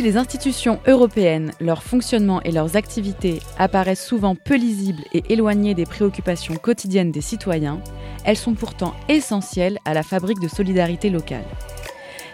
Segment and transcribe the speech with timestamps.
[0.00, 5.74] si les institutions européennes, leur fonctionnement et leurs activités apparaissent souvent peu lisibles et éloignées
[5.74, 7.82] des préoccupations quotidiennes des citoyens,
[8.24, 11.44] elles sont pourtant essentielles à la fabrique de solidarité locale.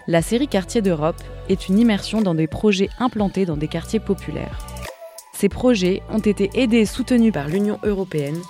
[0.06, 4.64] La série Quartiers d'Europe est une immersion dans des projets implantés dans des quartiers populaires.
[5.32, 8.40] Ces projets ont été aidés et soutenus par l'Union européenne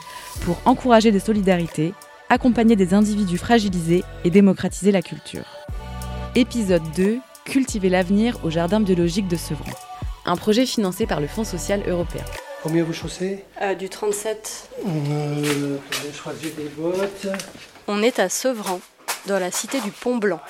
[0.43, 1.95] pour encourager des solidarités,
[2.29, 5.46] accompagner des individus fragilisés et démocratiser la culture.
[6.35, 9.71] Épisode 2 Cultiver l'avenir au jardin biologique de Sevran.
[10.25, 12.25] Un projet financé par le Fonds social européen.
[12.63, 14.68] Combien vous chaussez Euh, du 37.
[14.85, 15.77] euh,
[16.57, 17.29] des bottes.
[17.87, 18.81] On est à Sevran,
[19.27, 20.40] dans la cité du Pont Blanc.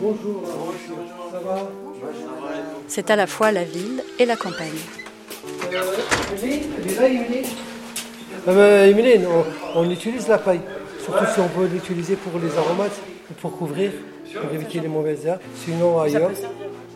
[0.00, 0.42] Bonjour,
[1.30, 1.68] ça va?
[2.88, 4.68] C'est à la fois la ville et la campagne.
[5.72, 7.46] euh, Émilie
[8.46, 9.44] ah ben, Émilie, on,
[9.80, 10.60] on utilise la paille.
[11.04, 12.96] Surtout si on peut l'utiliser pour les aromates,
[13.30, 13.90] ou pour couvrir,
[14.34, 15.40] pour éviter les mauvaises herbes.
[15.64, 16.30] Sinon, ailleurs.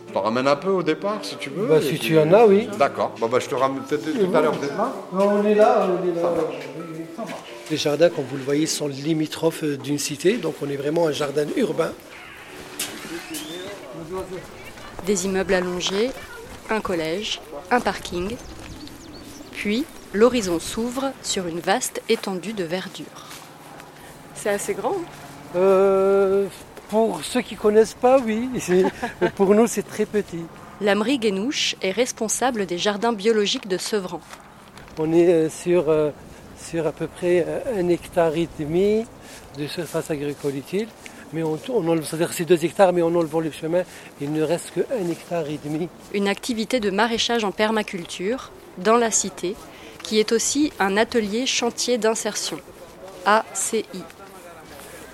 [0.07, 1.65] Je t'en ramène un peu au départ si tu veux.
[1.67, 2.69] Bah, si tu en as, oui.
[2.77, 3.13] D'accord.
[3.19, 4.91] Bon, bah, je te ramène peut-être tout à l'heure peut-être là.
[5.13, 6.33] On est là, on est là.
[7.71, 11.11] Les jardins, comme vous le voyez, sont limitrophes d'une cité, donc on est vraiment un
[11.11, 11.91] jardin urbain.
[15.05, 16.11] Des immeubles allongés,
[16.69, 18.35] un collège, un parking.
[19.51, 23.05] Puis, l'horizon s'ouvre sur une vaste étendue de verdure.
[24.35, 24.95] C'est assez grand.
[24.95, 25.55] hein?
[25.57, 26.45] Euh,
[26.93, 28.47] pour ceux qui connaissent pas, oui.
[29.35, 30.45] Pour nous, c'est très petit.
[30.79, 34.21] Lamry Guénouche est responsable des jardins biologiques de Sevran.
[34.99, 36.11] On est euh, sur, euh,
[36.55, 39.05] sur à peu près euh, un hectare et demi
[39.57, 40.87] de surface agricole utile.
[41.33, 43.81] Mais on, on enlève, c'est-à-dire c'est deux hectares, mais en enlevant le chemin,
[44.21, 45.89] il ne reste qu'un hectare et demi.
[46.13, 49.55] Une activité de maraîchage en permaculture dans la cité,
[50.03, 52.59] qui est aussi un atelier chantier d'insertion.
[53.25, 53.83] ACI.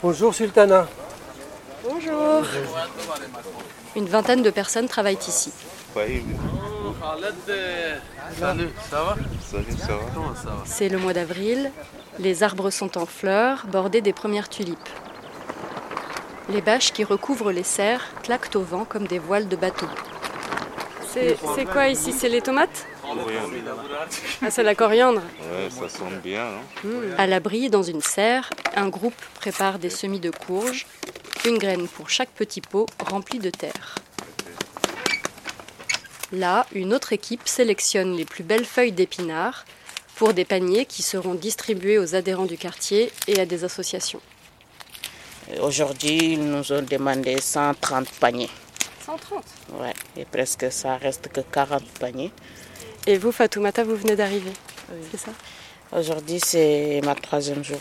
[0.03, 0.85] Bonjour Sultana.
[1.83, 2.43] Bonjour.
[3.95, 5.51] Une vingtaine de personnes travaillent ici.
[8.39, 9.15] Salut, ça va?
[10.65, 11.71] C'est le mois d'avril,
[12.19, 14.77] les arbres sont en fleurs, bordés des premières tulipes.
[16.49, 19.87] Les bâches qui recouvrent les serres claquent au vent comme des voiles de bateau.
[21.11, 22.11] C'est quoi ici?
[22.11, 22.85] C'est les tomates?
[24.41, 25.21] Ah, c'est la coriandre.
[25.21, 26.45] Ouais, ça sonne bien,
[26.83, 27.01] non?
[27.17, 30.85] À l'abri, dans une serre, un groupe prépare des semis de courges,
[31.45, 33.95] une graine pour chaque petit pot rempli de terre.
[36.31, 39.65] Là, une autre équipe sélectionne les plus belles feuilles d'épinards
[40.15, 44.21] pour des paniers qui seront distribués aux adhérents du quartier et à des associations.
[45.61, 48.49] Aujourd'hui, ils nous ont demandé 130 paniers.
[49.05, 49.43] 130
[49.79, 52.31] Ouais, et presque ça reste que 40 paniers.
[53.07, 54.51] Et vous, Fatoumata, vous venez d'arriver,
[55.09, 55.31] c'est ça?
[55.91, 57.79] Aujourd'hui, c'est ma troisième jour.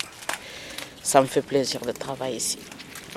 [1.03, 2.59] Ça me fait plaisir de travailler ici.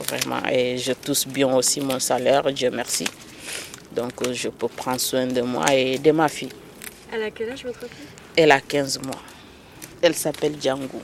[0.01, 0.41] Vraiment.
[0.50, 3.06] Et je touche bien aussi mon salaire, Dieu merci.
[3.91, 6.51] Donc, euh, je peux prendre soin de moi et de ma fille.
[7.12, 8.07] Elle a quel âge, votre fille?
[8.35, 9.22] Elle a 15 mois.
[10.01, 11.01] Elle s'appelle Django.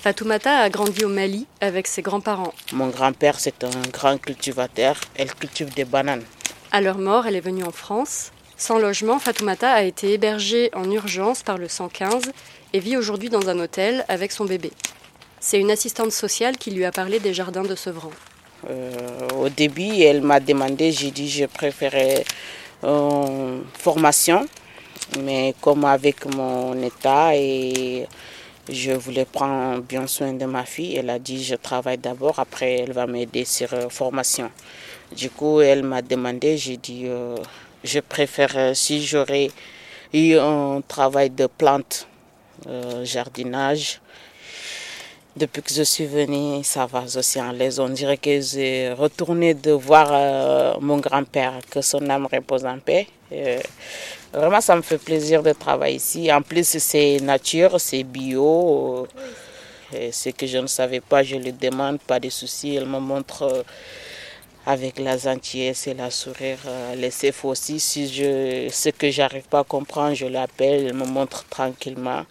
[0.00, 2.52] Fatoumata a grandi au Mali avec ses grands-parents.
[2.72, 5.00] Mon grand-père, c'est un grand cultivateur.
[5.16, 6.22] Elle cultive des bananes.
[6.70, 8.30] À leur mort, elle est venue en France.
[8.58, 12.30] Sans logement, Fatoumata a été hébergée en urgence par le 115
[12.72, 14.70] et vit aujourd'hui dans un hôtel avec son bébé.
[15.38, 18.10] C'est une assistante sociale qui lui a parlé des jardins de Sevran.
[18.68, 22.24] Euh, au début, elle m'a demandé, j'ai dit je préférais
[22.84, 24.46] euh, formation,
[25.20, 28.06] mais comme avec mon état et
[28.68, 32.78] je voulais prendre bien soin de ma fille, elle a dit je travaille d'abord, après
[32.80, 34.50] elle va m'aider sur euh, formation.
[35.14, 37.06] Du coup, elle m'a demandé, j'ai dit
[37.84, 39.50] je préfère si j'aurais
[40.12, 42.08] eu un travail de plante,
[43.04, 44.00] jardinage.
[45.36, 47.78] Depuis que je suis venue, ça va, je suis en l'aise.
[47.78, 52.78] On dirait que j'ai retourné de voir euh, mon grand-père, que son âme repose en
[52.78, 53.06] paix.
[53.32, 53.60] Euh,
[54.32, 56.32] vraiment, ça me fait plaisir de travailler ici.
[56.32, 59.06] En plus, c'est nature, c'est bio.
[59.92, 62.74] Ce que je ne savais pas, je lui demande, pas de soucis.
[62.74, 63.62] Elle me montre euh,
[64.64, 66.60] avec la gentillesse et la sourire,
[66.96, 67.78] les CF aussi.
[67.78, 72.24] Si je, ce que j'arrive pas à comprendre, je l'appelle, elle me montre tranquillement.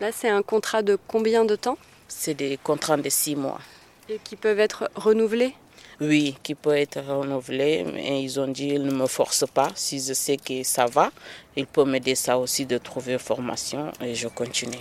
[0.00, 1.76] Là, c'est un contrat de combien de temps?
[2.08, 3.60] C'est des contrats de six mois.
[4.08, 5.54] Et qui peuvent être renouvelés
[6.00, 9.68] Oui, qui peut être renouvelé, mais ils ont dit qu'ils ne me forcent pas.
[9.74, 11.10] Si je sais que ça va,
[11.56, 14.78] ils peuvent m'aider ça aussi de trouver une formation et je continue.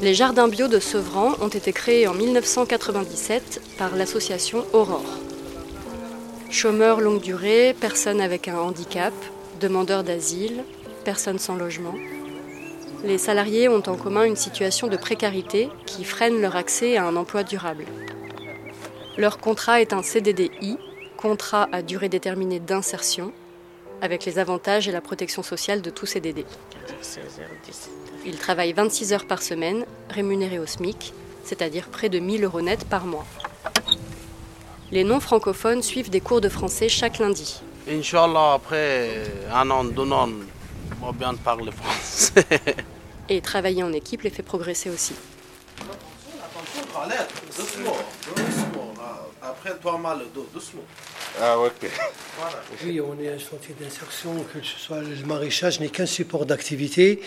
[0.00, 5.18] Les jardins bio de Sevran ont été créés en 1997 par l'association Aurore.
[6.50, 9.12] Chômeurs longue durée, personnes avec un handicap,
[9.60, 10.64] demandeurs d'asile,
[11.04, 11.94] personnes sans logement.
[13.02, 17.16] Les salariés ont en commun une situation de précarité qui freine leur accès à un
[17.16, 17.86] emploi durable.
[19.16, 20.76] Leur contrat est un CDDI,
[21.16, 23.32] contrat à durée déterminée d'insertion,
[24.02, 26.44] avec les avantages et la protection sociale de tous CDD.
[28.26, 32.84] Ils travaillent 26 heures par semaine, rémunérés au SMIC, c'est-à-dire près de 1000 euros net
[32.84, 33.26] par mois.
[34.92, 37.62] Les non-francophones suivent des cours de français chaque lundi.
[37.88, 40.28] Inch'Allah, après un an, deux ans,
[41.00, 42.44] va bien parler français.
[43.28, 45.14] Et travailler en équipe les fait progresser aussi.
[47.56, 47.96] doucement,
[48.36, 48.49] doucement.
[49.50, 50.82] Après, toi mal le dos, doucement.
[51.40, 51.90] Ah, ok.
[52.84, 57.20] Oui, on est un chantier d'insertion, que ce soit le maraîchage n'est qu'un support d'activité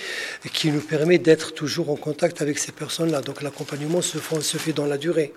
[0.54, 3.22] qui nous permet d'être toujours en contact avec ces personnes-là.
[3.22, 5.34] Donc l'accompagnement se, fait- se fait dans la durée.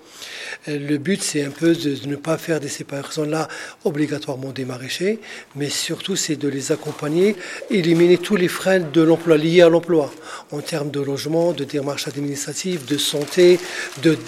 [0.68, 3.48] Euh, Le but, c'est un peu de, ne pas faire de ces personnes-là
[3.84, 5.18] obligatoirement des maraîchers,
[5.56, 7.34] mais surtout, c'est de les accompagner,
[7.70, 10.12] éliminer tous les freins de l'emploi liés à l'emploi,
[10.52, 13.58] en termes de logement, de démarches administratives, de santé,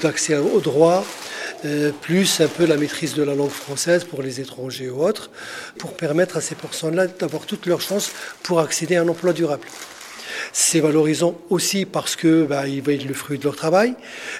[0.02, 1.04] d'accès aux droits.
[1.64, 5.28] Euh, plus un peu la maîtrise de la langue française pour les étrangers ou autres,
[5.76, 8.12] pour permettre à ces personnes-là d'avoir toutes leurs chances
[8.44, 9.64] pour accéder à un emploi durable.
[10.52, 13.94] C'est valorisant aussi parce que bah, ils voient le fruit de leur travail.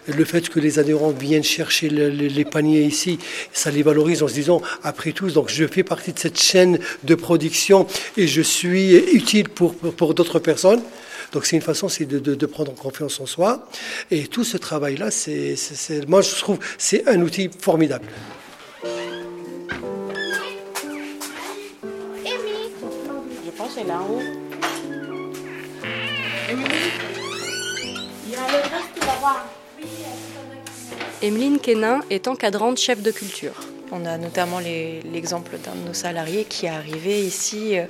[0.07, 3.19] Le fait que les adhérents viennent chercher le- le- les paniers ici,
[3.53, 6.79] ça les valorise en se disant, après tout, donc je fais partie de cette chaîne
[7.03, 10.83] de production et je suis utile pour, pour d'autres personnes.
[11.33, 13.69] Donc c'est une façon c'est de, de, de prendre confiance en soi.
[14.11, 18.07] Et tout ce travail-là, c'est, c'est- c'est- moi je trouve c'est un outil formidable.
[23.45, 24.23] Je pense qu'elle est en haut.
[31.23, 33.55] Emeline Quénin est encadrante chef de culture.
[33.91, 37.85] On a notamment les- l'exemple d'un de nos salariés qui est arrivé ici euh,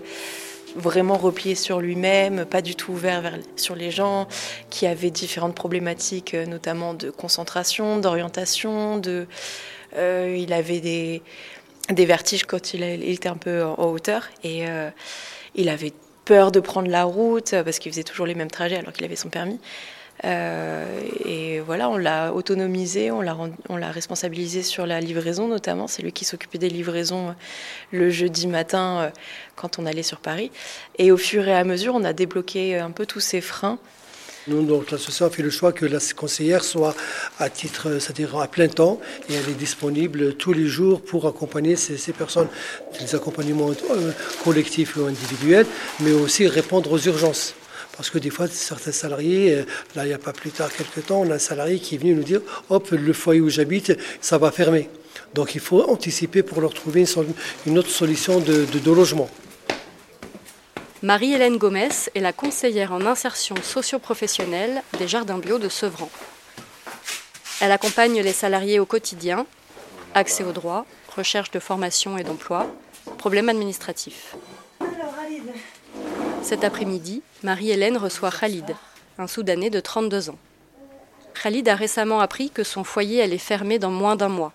[0.76, 4.28] vraiment replié sur lui-même, pas du tout ouvert sur les gens,
[4.70, 9.00] qui avait différentes problématiques, euh, notamment de concentration, d'orientation,
[9.96, 11.22] euh, il avait des,
[11.90, 14.90] vertiges quand il, était un peu en, hauteur et euh,
[15.54, 15.92] il avait
[16.24, 19.16] peur de prendre la route parce qu'il faisait toujours les mêmes trajets alors qu'il avait
[19.16, 19.58] son permis.
[20.24, 25.86] Euh, et voilà, on l'a autonomisé, on l'a responsabilisé sur la livraison notamment.
[25.86, 27.32] C'est lui qui s'occupait des livraisons euh,
[27.92, 29.10] le jeudi matin euh,
[29.56, 30.50] quand on allait sur Paris.
[30.98, 33.78] Et au fur et à mesure, on a débloqué un peu tous ces freins.
[34.46, 36.94] Nous, donc, l'association a fait le choix que la conseillère soit
[37.38, 38.98] à titre, c'est-à-dire à plein temps,
[39.28, 42.48] et elle est disponible tous les jours pour accompagner ces, personnes,
[42.98, 43.70] des accompagnements
[44.44, 45.66] collectifs ou individuels,
[46.00, 47.54] mais aussi répondre aux urgences.
[47.98, 49.64] Parce que des fois, certains salariés, euh,
[49.94, 51.98] là, il n'y a pas plus tard quelques temps, on a un salarié qui est
[51.98, 52.40] venu nous dire
[52.70, 54.88] Hop, le foyer où j'habite, ça va fermer.
[55.34, 57.04] Donc il faut anticiper pour leur trouver
[57.66, 59.28] une, autre solution de logement.
[61.02, 66.10] Marie-Hélène Gomez est la conseillère en insertion socio-professionnelle des Jardins Bio de Sevran.
[67.60, 69.46] Elle accompagne les salariés au quotidien,
[70.14, 70.86] accès aux droits,
[71.16, 72.66] recherche de formation et d'emploi,
[73.16, 74.34] problèmes administratifs.
[76.48, 78.74] Cet après-midi, Marie-Hélène reçoit Khalid,
[79.18, 80.38] un Soudanais de 32 ans.
[81.42, 84.54] Khalid a récemment appris que son foyer allait fermer dans moins d'un mois.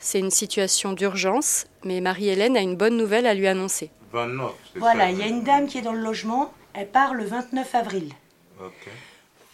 [0.00, 3.92] C'est une situation d'urgence, mais Marie-Hélène a une bonne nouvelle à lui annoncer.
[4.12, 7.14] 29, c'est Voilà, il y a une dame qui est dans le logement, elle part
[7.14, 8.12] le 29 avril.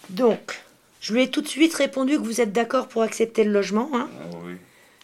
[0.08, 0.62] Donc,
[1.02, 3.90] je lui ai tout de suite répondu que vous êtes d'accord pour accepter le logement.
[3.92, 4.08] hein.
[4.46, 4.54] Oui.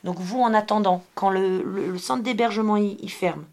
[0.04, 3.44] Donc vous, en attendant, quand le, le- le centre d'hébergement il ferme,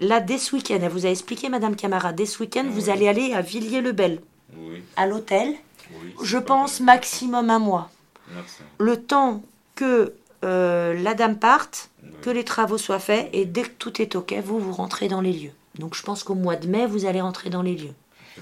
[0.00, 3.08] là, dès ce week-end, elle vous a expliqué, Madame Camara, dès ce week-end, vous allez
[3.08, 4.20] aller à Villiers-le-Bel,
[4.56, 4.82] Oui.
[4.96, 5.54] à l'hôtel,
[5.92, 6.14] Oui.
[6.22, 7.90] je pense maximum un mois.
[8.34, 8.62] Merci.
[8.78, 9.42] Le temps
[9.74, 12.10] que euh, la dame parte, Oui.
[12.22, 15.20] que les travaux soient faits, et dès que tout est OK, vous, vous rentrez dans
[15.20, 15.52] les lieux.
[15.78, 17.94] Donc je pense qu'au mois de mai, vous allez rentrer dans les lieux.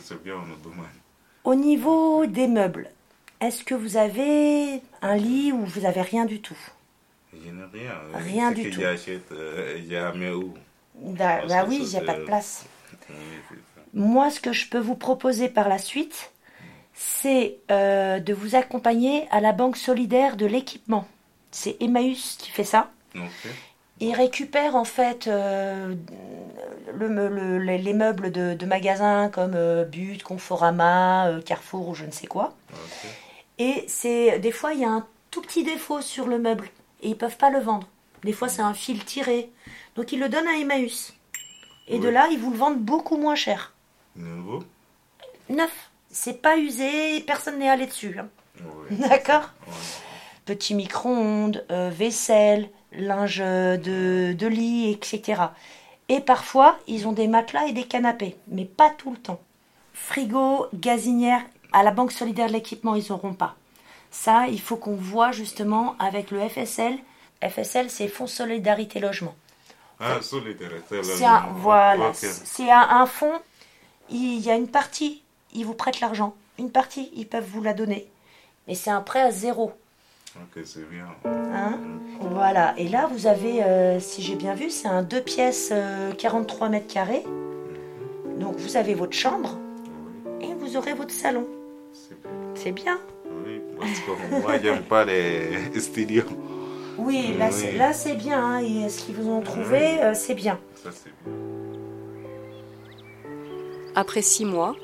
[0.02, 0.86] C'est bien, on a besoin.
[1.44, 2.90] Au niveau des meubles,
[3.40, 6.56] est-ce que vous avez un lit ou vous avez rien du tout?
[7.32, 7.92] Je n'ai rien.
[8.14, 8.80] Rien du tout.
[8.80, 10.54] J'achète, euh, jamais où?
[10.94, 12.64] Bah, bah oui, il n'y a pas de place.
[12.90, 13.08] Ça.
[13.94, 16.32] Moi, ce que je peux vous proposer par la suite,
[16.94, 21.06] c'est euh, de vous accompagner à la banque solidaire de l'équipement.
[21.50, 22.90] C'est Emmaüs qui fait ça.
[23.16, 23.22] Ok.
[24.00, 25.94] Il récupère en fait euh,
[26.92, 31.94] le me- le- les les meubles de, de magasins comme euh, But, Conforama, Carrefour ou
[31.94, 32.54] je ne sais quoi.
[33.58, 36.68] Et c'est des fois il y a un tout petit défaut sur le meuble
[37.02, 37.86] et ils peuvent pas le vendre.
[38.24, 39.50] Des fois c'est un fil tiré.
[39.96, 41.14] Donc ils le donnent à Emmaüs.
[41.86, 43.72] Et de là ils vous le vendent beaucoup moins cher.
[44.16, 44.62] Nouveau
[45.48, 45.90] Neuf.
[46.10, 48.16] C'est pas usé, personne n'est allé dessus.
[48.18, 48.28] hein.
[48.60, 48.96] Oui.
[49.08, 49.72] D'accord Oui.
[50.46, 55.42] Petit micro-ondes, euh, vaisselle, linge de, de lit, etc.
[56.08, 59.40] Et parfois, ils ont des matelas et des canapés, mais pas tout le temps.
[59.94, 61.40] Frigo, gazinière,
[61.72, 63.56] à la Banque solidaire de l'équipement, ils n'auront pas.
[64.10, 66.98] Ça, il faut qu'on voit justement avec le FSL.
[67.48, 69.34] FSL, c'est Fonds Solidarité Logement.
[70.00, 71.02] Ah, solidarité.
[71.02, 73.40] C'est un, voilà, c'est un, un fonds.
[74.10, 75.22] Il y a une partie,
[75.54, 76.34] ils vous prêtent l'argent.
[76.58, 78.08] Une partie, ils peuvent vous la donner.
[78.66, 79.72] Mais c'est un prêt à zéro.
[80.36, 81.06] Ok, c'est bien.
[81.24, 81.78] Hein?
[82.20, 82.74] Voilà.
[82.76, 86.68] Et là, vous avez, euh, si j'ai bien vu, c'est un deux pièces, euh, 43
[86.68, 87.24] mètres carrés.
[88.38, 89.56] Donc vous avez votre chambre
[90.40, 91.46] Oui, et vous aurez votre salon.
[91.92, 92.30] c'est bien.
[92.56, 92.98] C'est bien.
[93.46, 96.24] Oui, parce que moi, j'aime pas les studios.
[96.98, 97.52] Oui, là, Oui.
[97.52, 98.38] c'est, là c'est bien.
[98.42, 100.58] hein, et ce qu'ils vous ont trouvé, euh, c'est bien.
[100.82, 101.34] Ça, c'est bien.
[103.94, 104.74] Après six mois,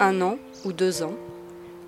[0.00, 1.14] un an ou deux ans,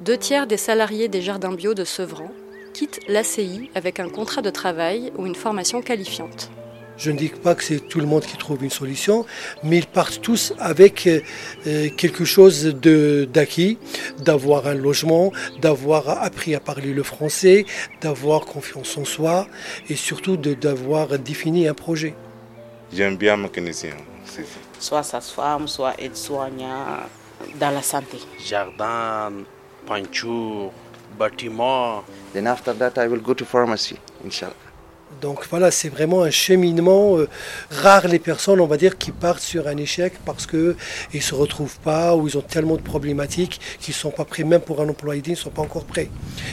[0.01, 2.31] deux tiers des salariés des jardins bio de Sevran
[2.75, 6.51] quittent l'ACI avec un contrat de travail ou une formation qualifiante.
[6.99, 9.27] Je ne dis pas que c'est tout le monde qui trouve une solution,
[9.63, 11.21] mais ils partent tous avec euh,
[11.67, 13.79] euh, quelque chose de- d'acquis,
[14.19, 17.67] d'avoir un logement, d'avoir appris à parler le français,
[18.01, 19.47] d'avoir confiance en soi
[19.91, 22.15] et surtout de- d'avoir défini un projet.
[22.93, 23.97] J'aime bien mécanicien.
[24.25, 24.59] c'est ça.
[24.79, 26.85] Soit sage-femme, soit aide-soignant
[27.61, 28.19] dans la santé.
[28.45, 29.33] Jardin,
[29.87, 30.71] peinture,
[31.19, 32.03] bâtiment.
[32.33, 34.55] Then after that, I will go to pharmacy, inshallah.
[35.21, 37.17] Donc voilà, c'est vraiment un cheminement.
[37.19, 37.29] euh,
[37.71, 40.77] rare les personnes, on va dire, qui partent sur un échec parce que
[41.15, 44.61] ils se retrouvent pas ou ils ont tellement de problématiques qu'ils sont pas prêts, même
[44.61, 46.11] pour un emploi aidé, ils ne sont pas encore prêts.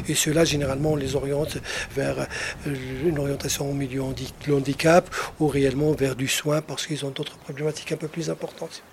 [0.08, 1.58] Et ceux-là, généralement, on les oriente
[1.96, 2.20] vers
[2.68, 4.02] euh, une orientation au milieu
[4.48, 8.30] de handicap ou réellement vers du soin parce qu'ils ont d'autres problématiques un peu plus
[8.30, 8.84] importantes.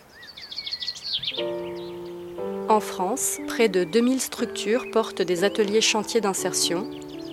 [2.68, 6.88] En France, près de 2000 structures portent des ateliers chantiers d'insertion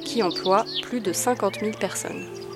[0.08, 2.47] qui emploient plus de 50 000 personnes.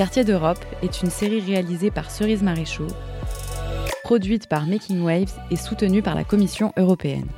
[0.00, 2.86] Quartier d'Europe est une série réalisée par Cerise Maréchaux,
[4.02, 7.28] produite par Making Waves et soutenue par la Commission européenne.